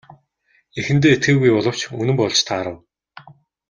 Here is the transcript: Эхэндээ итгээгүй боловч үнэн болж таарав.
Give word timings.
Эхэндээ 0.79 1.11
итгээгүй 1.15 1.49
боловч 1.53 1.81
үнэн 2.01 2.15
болж 2.19 2.37
таарав. 2.47 2.77